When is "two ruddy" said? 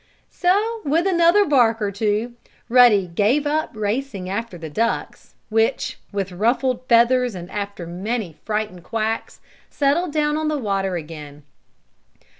1.91-3.05